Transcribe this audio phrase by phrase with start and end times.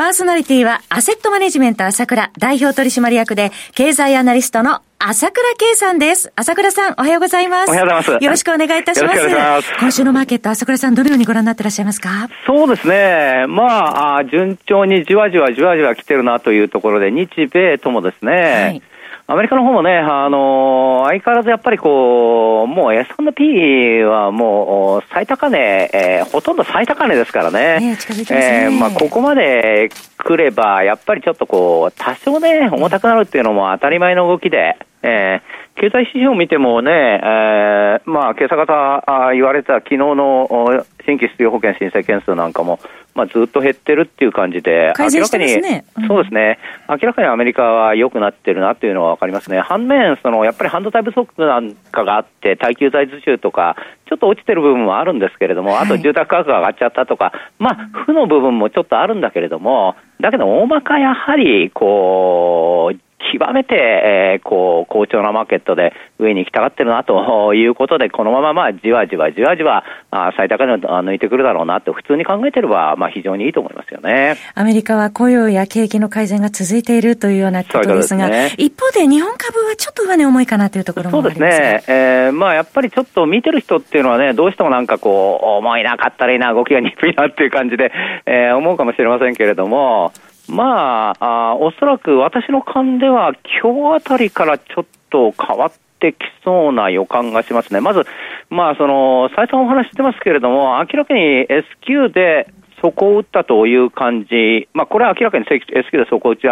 [0.00, 6.32] パーソナリティは、アセットマネジメント朝倉代表取締役で、経済アナリストの朝倉慶さんです。
[6.36, 7.68] 朝倉さん、おはようございます。
[7.68, 8.24] おはようございます。
[8.24, 9.16] よろしくお願いいたします。
[9.18, 9.78] よろしくお願いします。
[9.78, 12.30] 今週のマーケット、朝倉さん、どのようにご覧になってらっしゃいますか？
[12.46, 13.44] そうですね。
[13.46, 18.82] まあ、順調にじわじわじわじわ来てるなというところで、日米ともですね、はい
[19.30, 27.78] アメリカの方もね、あのー、相変わらずやっぱりこう、もう S&P はもう最高値、えー、ほとんど最高値ですからね。
[27.78, 27.96] ねね
[28.32, 42.80] えー、まあここまで来れば、やっぱりちょっとこう、多少ね、重たくなるっていうのも当たり前の動きで、えー、経済指標を見てもね、えー、まあ、今朝方あ言われた昨日の新規失業保険申請件数なんかも、
[43.20, 49.60] まあ、ずっと減ってるっていう感じで、明らかに、うん、そうですね、明らかにアメリカは良くなってるなっていうのは分かりますね。
[49.60, 53.76] 反面、そのやっぱり半導体不足なんかがあって、耐久財受注とか、
[54.08, 57.74] ちょっと落ちてる部分もあるんですけれども、あと住宅価格が上がっちゃったとか、はい、まあ、
[58.06, 74.36] 負の部分もちょっとあるんだけれども、だけど大まかやはり、こう、極めて、えー、こう、好調なマーケットで上に行きたがってるなと いうことで、このまままあ、じわじわじわじわ、あ最高値を抜いてくるだろうなと、普通に考えてれば、まあ、非常にいいと思いますよね。
[74.54, 81.94] アメリカは雇用や景気の改善が続いているというようなことですが、すね、一方で日本株はちょっと上値重いかなというところもありますそうですね。
[81.94, 87.92] えー、まあ、やっぱりちょっと見てる人っていうのはね、どうしてもなんかこう、重いな、かったらいいな、動きが鈍いなっていう感じで、
[88.26, 90.12] えー、思うかもしれませんけれども、
[90.50, 97.80] まあ、あおそらく私の勘では、今日あたりからちょっと変わってきそうな予感がしますね。
[97.80, 98.04] まず、
[98.48, 102.48] まあ、その、再三お話してますけれども、明らかに S q で
[102.80, 106.42] 底を打ったという感じ、まあ、これは明らかに S q で底打ち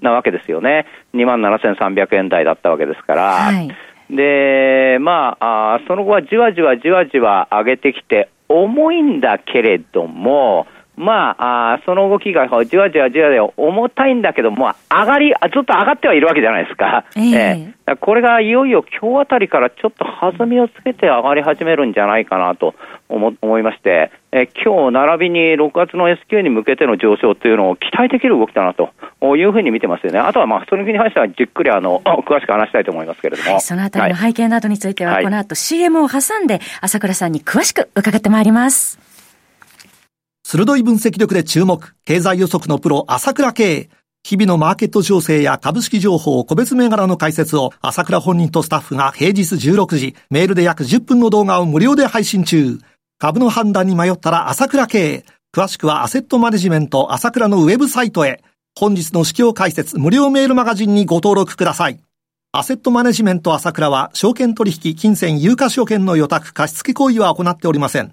[0.00, 0.86] なわけですよね。
[1.14, 3.22] 27,300円台だったわけですから。
[3.32, 3.68] はい、
[4.10, 10.66] で、まああ、その後はじわじわじわじわ上げてきて、重いんだけれども、
[10.96, 17.04] まあ、あその動きがじわじわじわで重たいんだけども、上がり、ずっと上がってはいるわけじゃないですか。
[17.16, 17.24] えー、
[17.86, 22.74] えー、これがいよいよ今日あたりからちょっと弾みをつけて上がり始めるんじゃないかなと
[23.08, 28.90] 思思いまして、えー、今日並びに6月の S q に向けての上昇というのを期待できる動きだなと
[29.36, 30.18] いうふうに見てますよね。
[30.18, 33.52] あとはまあ、そのに関してはじっくりあの、 詳しく話したいと思いますけれども。
[33.52, 39.11] はい、そのあたりの背景などについては、はい、この後 CM を挟んで、朝倉さんに詳しく伺ってまいります。
[40.52, 43.88] 鋭い分析力で注目、経済予測のプロ、朝倉慶。
[44.22, 52.78] 日々のマーケット情勢や株式情報、個別銘柄の解説を、朝倉本人とスタッフが平日16時、メールで約10分の動画を無料で配信中。
[53.18, 55.24] 株の判断に迷ったら朝倉慶。
[55.56, 58.42] 詳しくはアセットマネジメント朝倉のウェブサイトへ。
[58.78, 61.98] 本日の指標解説無料メールマガジンにご登録ください。
[62.52, 68.12] アセットマネジメント朝倉は、証券取引、金銭、有価証券の予託、貸付行為は行っておりません。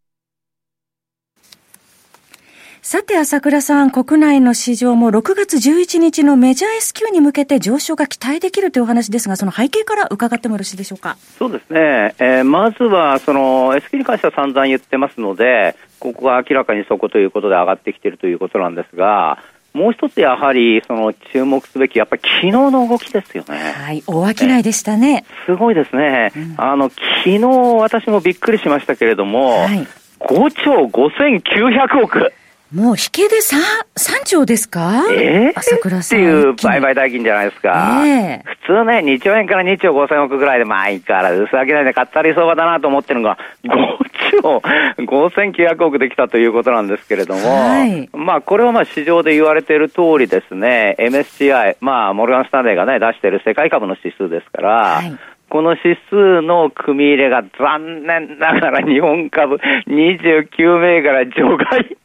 [2.91, 11.15] さて、朝倉さん、国内の市場も6月11日のメジャー S q に向けて上昇が期待できるというお話ですが、その背景から伺ってもよろしいでしょうか？
[11.39, 12.13] そうですね。
[12.19, 19.41] えー、まずは、その S q に関しては散々言ってますので、ここが明らかにそこということで上がってきているということなんですが、
[19.73, 23.57] もう一つやはり、その注目すべき、やっぱり昨日の動きですよね。
[23.57, 25.23] はい、大商いでしたね。
[25.45, 26.33] すごいですね。
[26.35, 29.87] うん、あの、昨日私もびっくりしましたけれども、はい、
[30.19, 32.33] 5兆5900億。
[32.73, 33.57] もう引けで 3,
[33.97, 35.03] 3兆ですか？
[35.11, 36.19] えー、朝倉さん。
[36.19, 38.01] っていう売買代金じゃないですか。
[38.05, 44.61] えー、普通ね、2兆円から2兆5千億ぐらいで、まあいいから、薄商いで買ったり相場だなと思ってるのが、5兆
[44.99, 55.17] 5900億できたということなんですけれども、はい、まあこれはまあ市場で言われている通りですね、MSCI、まあモルガン・スタンレーがね、出している世界株の指数ですから、はい。
[55.49, 61.97] この指数の組み入れが残念ながら日本株29銘柄除外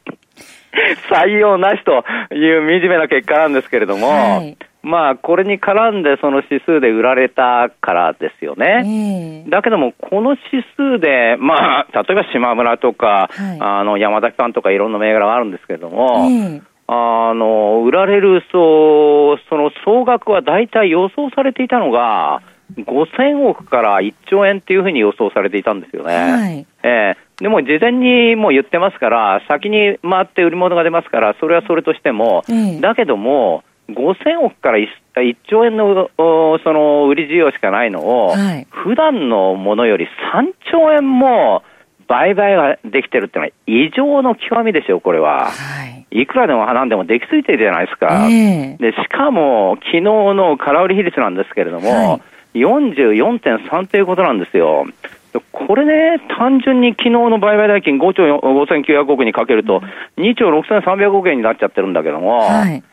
[1.09, 2.03] 採用なしと
[2.33, 9.43] いう惨めな結果なんですけれども、はい、まあ、これに絡んでその指数で売られたからですよね。
[9.45, 22.41] えー、だけども、この指数で、まあ、例えば島村とか、はい、あの、山崎さんとかいろんな銘柄があるんですけれども、えーあの、売られる、そう、その総額は大体予想されていたのが、
[22.77, 26.15] 5000億から1兆円っていうふうに予想されていたんですよね。
[26.15, 26.65] はい。
[26.83, 41.61] えーでも事前にもう言ってますから、先に回って売り物が出ますから、それはそれとしても、ええだけども、5000億から 1, 1兆円のおその売り需要しかないのを、はい普段のものより3兆円も
[42.07, 45.51] 売買ができてるってのは異常の極みですよ、これは。
[45.51, 46.21] はい。
[46.21, 48.27] いくらでもなんでもできすぎてるじゃないですか。
[48.29, 52.21] ええで、しかも、昨日の空売り比率なんですけれども、はい
[52.57, 54.85] 44.3ということなんですよ。
[55.51, 59.81] これね、単純に昨日の売買代金5兆5900億にかけると、
[60.17, 62.83] 2兆6300億円になっちゃってるんだけども、はい。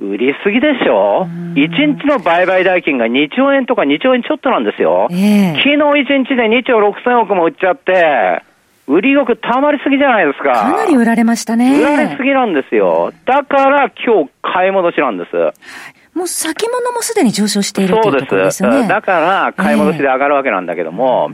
[0.00, 5.08] 売りすぎでしょ ?1 日の売買代金が2兆円とか2兆円ちょっとなんですよ。
[5.10, 8.42] ええ昨日1日で2兆6000億も売っちゃって、
[8.86, 10.52] 売り欲たまりすぎじゃないですか。
[10.52, 11.78] かなり売られましたね。
[11.80, 13.12] 売られすぎなんですよ。
[13.26, 15.34] だから今日買い戻しなんです。
[16.14, 18.62] もう先物もすでに上昇しているとそいうでですす。
[18.64, 18.88] よね。
[18.88, 21.30] だから買い戻しで上がるわけなんだけども、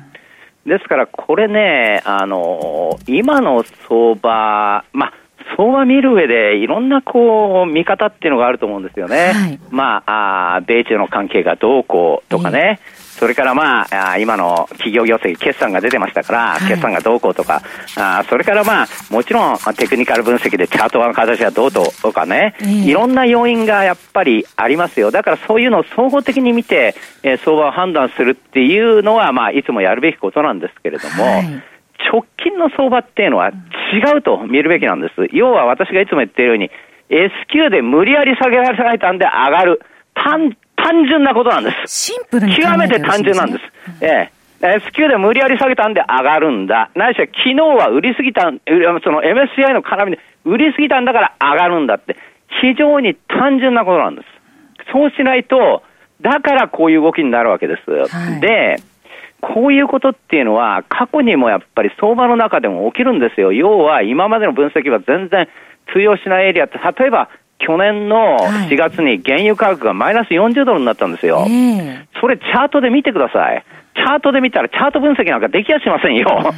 [0.67, 5.13] ですからこれね、あの、今の相場、まあ、
[5.57, 9.33] 相場見る上でいろんなこう見方っていうのがあると思うんですよね。
[9.33, 12.81] はいまああー、米中の関係がどうこうとかね。
[13.19, 17.63] それからまあ、今の企業業績、決算が出てましたから、はい決算がどうこうとか、
[17.97, 25.11] あーそれからまあ、もちろんテクニカル分析でチャートの形がどうとかね、ええいろんな要因がやっぱりありますよ。
[25.11, 31.63] だからそういうのを総合的に見て、えー相場を判断するっていうのは、まあ、いつもやるべきことなんですけれども、はい
[32.11, 35.15] 直近の相場っていうのは違うと見るべきなんです。
[35.33, 36.71] 要は私がいつも言っているように、
[37.09, 39.81] S q で無理やり下げられたんで上がる。
[40.15, 42.13] 単、単純なことなんです。
[42.13, 43.65] シンプルに考え極めて単純なんです。
[44.05, 44.31] え
[44.63, 44.77] え。
[44.77, 46.91] S q で無理やり下げたんで上がるんだ。
[46.95, 48.61] ないしは昨日は売りすぎたん、う
[49.03, 52.17] その MSCI の絡みで売りすぎたんだから上がるんだって。
[52.61, 54.27] 非常に単純なことなんです。
[54.93, 55.83] そうしないと、
[56.21, 57.91] だからこういう動きになるわけです。
[57.91, 58.77] はいで、
[59.41, 63.53] こういうことっていうのは、過去にもやっぱり相場の中でも起きるんですよ。
[63.53, 65.49] 要は、今までの分析は全然
[65.93, 67.29] 通用しないエリアって、例えば、
[67.67, 71.47] 去年のはい4月に原油価格がマイナス40ドルになったんですよ。
[71.49, 73.65] ええそれチャートで見てください。
[73.97, 76.55] チャートで見たらチャート分析なんかできやしませんよ。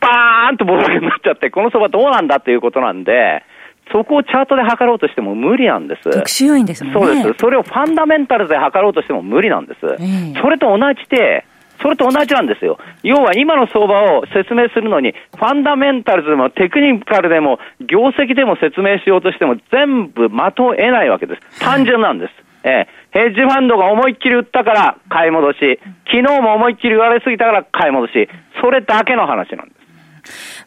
[0.00, 3.42] バーンとボロになっちゃって、この相場どうなんだということなんで、
[3.90, 6.10] そこをチャートで測ろうとしても無理なんです。
[6.10, 7.00] 特殊要因ですもんね。
[7.00, 7.38] そうです。
[7.40, 9.78] それをファンダメンタルで測ろうとしても無理なんです。
[9.98, 11.46] ええそれと同じで、
[11.80, 12.78] それと同じなんですよ。
[13.02, 21.60] 要は今の相場を説明するのに、ファンダメンタルズでもテクニカルでも業績でも説明しようとしても全部的を得ないわけです。
[21.60, 22.32] 単純なんです。
[22.64, 28.28] ええ、ヘッジファンドが思いっきり売ったから買い戻し、昨日も思いっきり売られすぎたから買い戻し、
[28.60, 29.78] それだけの話なんです。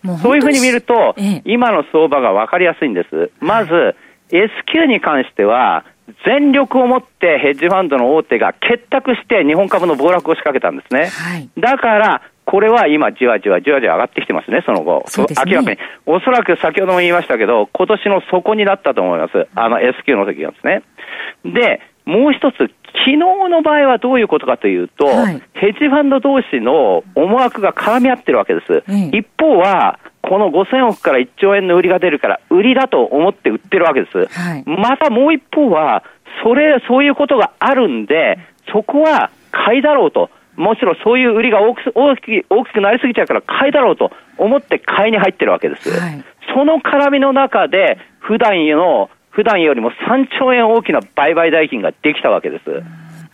[0.02, 3.32] もそういうふうに見ると、ええ今の相場が分かりやすいんです。
[3.40, 3.96] まず、
[4.32, 5.84] S q に関しては、
[6.26, 11.08] 全力を持ってヘッジファンドの大手が結託して日本株の暴落を仕掛けたんですね。
[11.08, 15.06] はいだから、これは今、じわじわじわじわ上がってきてますね、その後。
[15.18, 15.78] ね明らかに。
[16.06, 19.48] おそらく先ほども言いましたけど、今年の底になったと思います。
[19.56, 20.84] あの S q の時がですね。
[21.46, 28.84] で、もう一つ、昨日の場合はどういうことかというと、はいヘッジファンド同士の思惑が絡み合ってるわけです。
[28.90, 30.00] ええ一方は、
[30.32, 34.18] この5000億から1兆円の売りが出るから、売りだと思って売ってるわけです。
[34.28, 36.06] はいまたもう一方は、
[36.42, 38.40] それ、そういうことがあるんで、
[38.72, 40.30] そこは買いだろうと。
[40.56, 46.00] もちろんそういう売りが大き大き大きくなりすぎちゃうから買いだろうと思って買いに入ってるわけです。
[46.00, 46.24] はい
[46.56, 52.84] その絡みの中で、普段の、普段よりも3兆円大きな売買代金ができたわけです。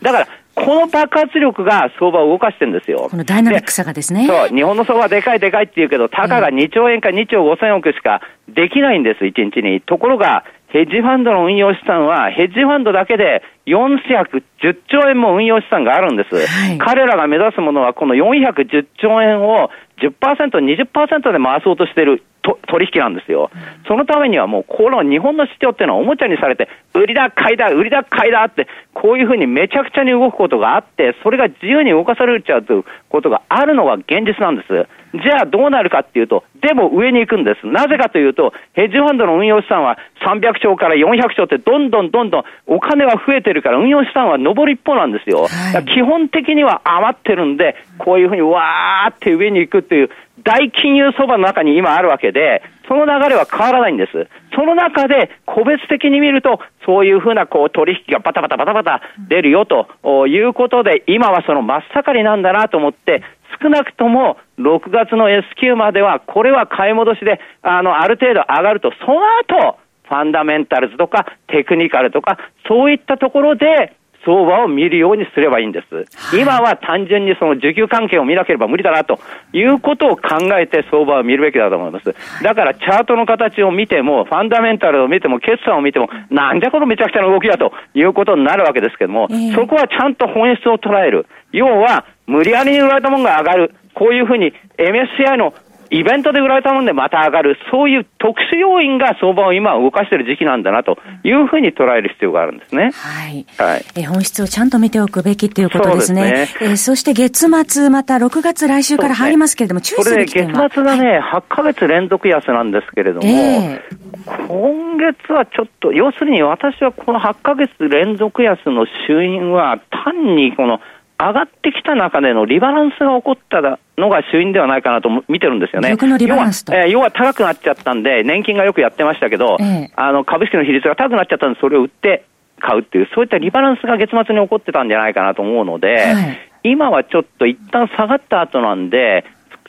[0.01, 3.07] だから、この爆発力が相場を動かしてるんですよ。
[3.11, 4.25] このダイナミックさがですね。
[4.25, 9.81] そう、日本の相場はでかいでかいって言うけど、たかが2兆円か2兆5千億しかできないんです、1日に。
[9.81, 14.41] ところが、ヘッジファンドの運用資産は、ヘッジファンドだけで410
[14.87, 16.35] 兆円も運用資産があるんです。
[16.35, 19.69] はい彼らが目指すものは、この410兆円を
[20.01, 23.51] 10%、20%で回そうとしていると取引なんですよ。
[23.87, 34.67] そのためにはもう、この日本の市場っていうのはおもちゃにされて、売りだ、買いだ、売りだ、買いだって、こういうふうにめちゃくちゃに動くことがあって、それが自由に動かされちゃうということがあるのが現実なんです。
[35.13, 37.67] じゃあどうなるかっていうと、でも上に行くんです。
[37.67, 45.47] なぜかというと、ヘッジファンドの運用資産は300兆から400兆ってどんどんどんどんお金は増えてるから運用資産は上る一方なんですよ。
[45.47, 50.09] はい基本的には余ってるんで、こういうふうにわーって上に行くっていう
[50.43, 54.27] 大金融相場の中に今あるわけで、その流れは変わらないんです。
[54.55, 63.23] その中で個別的に見ると、そういうふうなこう取引がバタバタバタバタ出るよということで、今はその真っ盛りなんだなと思って、
[63.61, 72.37] 少なくとも6月の S q までは、これは買い戻しで、あの、ある程度上がると、その後、ファンダメンタルズとかテクニカルとか、
[72.67, 73.93] そういったところで
[74.27, 75.95] 相場を見るようにすればいいんです。
[75.95, 76.01] は
[76.35, 79.19] い、今は単純にその需給関係を見なければ無理だなと
[79.53, 82.13] いうことを考えて相場を見るべきだと思います。
[82.43, 91.25] だからチャートの形を見ても、ファンダメンタルを見ても、決算を見ても、なんじゃこのめちゃくちゃな動きだということになるわけですけども、えー、そこはちゃんと本質を捉える。
[91.53, 93.73] 要は、無理やりに売られたものが上がる。
[93.93, 95.53] こういうふうに MSCI の
[95.89, 102.91] イベントで売られたもんでまた上がる、そういう特殊要因が相場を今動かしている時期なんだなというふうに捉える必要があるんですね。
[102.93, 103.45] はい。
[103.57, 106.47] はい、え本質をちゃんと見ておくべきということですね。
[106.47, 120.79] そ、ね、えそして月末、また6月来週から入りますけれども、注意する月末がね、8ヶ月連続安なんですけれども、えー、今月はちょっと、要するに私はこの8ヶ月連続安の主因は単にこの
[121.19, 125.89] 上がってきた中でのリバランスが起こったのが主因ではないかなと見てるんですよね。
[125.97, 126.73] のリバランスと。
[126.73, 132.25] 要は、えー、要は高くなっちゃったんで、年金がよくやってましたけど、えー、あの株式の比率が高くなっちゃったんで、それを売って
[132.59, 139.25] 買うっていう、そういったリバランスが月末に起こってたんじゃないかなと思うので、はい、今はちょっと一旦下がった後なんで、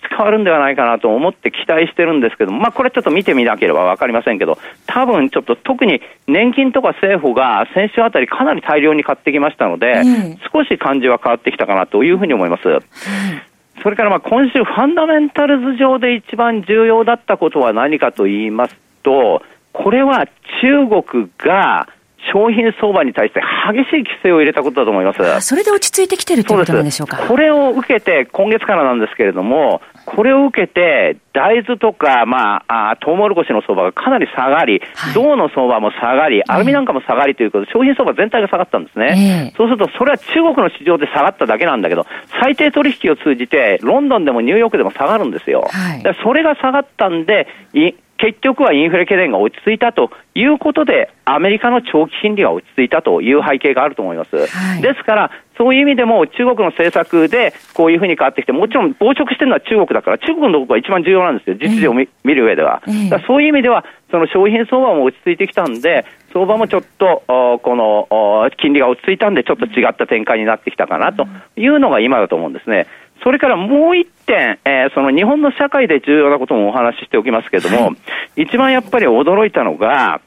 [0.08, 12.62] 変わるんではないかなと思って期待してるんですけども、まあ、これちょっと見てみなければ分かりませんけど、多分ちょっと特に年金とか政府が先週あたりかなり大量に買ってきましたので、うん、少し感じは変わってきたかなというふうに思います。
[13.82, 20.26] それからまあ今週ファンダメンタルズ上で一番重要だったことは何かと言いますと、これは
[20.60, 21.88] 中国が
[22.32, 23.40] 商品相場に対して
[23.72, 25.40] 激しい規制を入れたことだと思います。
[25.40, 27.16] それで落ち着いてきてるということなんでしょうか？
[27.28, 39.52] これを受けて、今月からなんですけれども、これを受けて、大豆とか、まあ、あトウモロコシの相場がかなり下がり、はい、銅の相場も下がり、アルミなんかも下がりということで、商品相場全体が下がったんですね。
[39.52, 42.06] えー、そうすると、それは中国の市場で下がっただけなんだけど、
[42.42, 45.68] 最低取引を通じて、ロンドンでもニューヨークでも下がるんですよ。
[45.70, 47.46] はい、それが下がったんで、
[48.18, 54.46] 結局はインフレ懸念が落ち着いたということで、アメリカの長期金利が落ち着いたという背景があると思います。
[54.46, 62.82] はい、ですから、そういう意味でも中国の政策でこういうふうに変わってきて、もちろん膨直してるのは中国だから、中国のところが一番重要なんですよ、実情を見,、る上では。
[63.26, 72.86] そういう意味では、その商品相場も落ち着いてきたんで、相場もちょっと、この金利が落ち着いたんで、ちょっと違った展開になってきたかなというのが今だと思うんですね。
[73.22, 77.92] それからもう一点、えー、その日本の社会で重要なこともお話ししておきますけれども、は
[78.36, 80.20] い、一番やっぱり驚いたのが、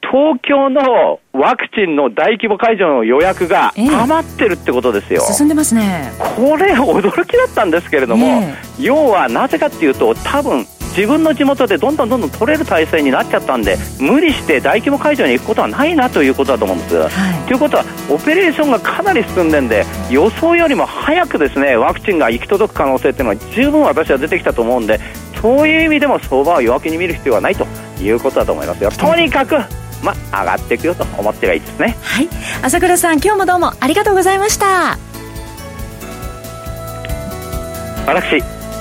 [0.00, 5.22] 東京のワクチンの大規模会場の予約が余ってるってことですよ。
[5.22, 6.10] えー、進んでますね。
[6.18, 10.64] これ驚きだったんですけれども、えー、要はなぜかっていうと、多分
[10.98, 16.96] 自分の地元でどんどんどんどん取れる体制になっちゃったんで無理して大規模会場に行くことはないなということだと思うんです。
[16.96, 24.98] はい、ということはオペレーションがかなり進んでんで予想よりも早くですねワクチンが行き届く可能性っていうのは十分私は出てきたと思うんで
[25.40, 27.64] そういう意味でも相場は弱気に見る必要はないと
[28.02, 28.90] いうことだと思いますよ。
[28.90, 29.54] とにかく
[30.02, 31.96] まあ、上がっていくよと思ってはいいですね。
[32.02, 32.28] はい。
[32.62, 34.96] 朝倉さん、今日もどうもありがとうございました。
[38.06, 38.40] 私、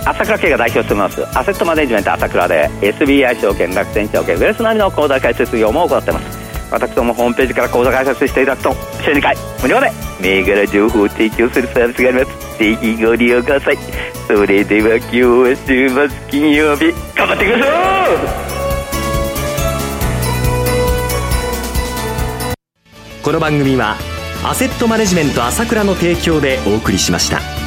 [0.09, 1.21] 朝倉慶が代表してます。
[1.37, 6.37] アセットマネジメント朝倉で SBI 証券楽天証券ウェルス並みの口座開設業も行ってます。
[6.71, 9.89] 私どもホームページから口座開設していただくと週2回無料で
[10.21, 12.57] 銘柄情報を提供するサービスがあります。
[12.59, 13.77] ぜひご利用ください。
[14.27, 17.71] それでは今日は週末金曜日頑張っていきましょ
[23.21, 23.23] う!
[23.23, 23.95] この番組は
[24.45, 27.66] アセットマネジメント朝倉の提供でお送りしました。